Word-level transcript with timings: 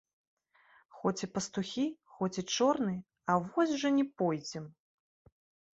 Хоць 1.01 1.21
і 1.27 1.29
пастухі, 1.35 1.85
хоць 2.15 2.33
і 2.43 2.47
чорныя, 2.57 3.01
а 3.33 3.37
вось 3.49 3.73
жа 3.85 3.89
не 4.01 4.05
пойдзем! 4.23 4.65